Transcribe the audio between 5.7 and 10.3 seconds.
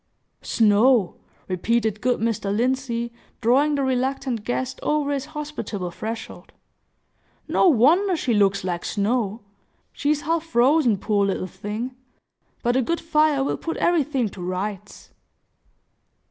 threshold. "No wonder she looks like snow. She is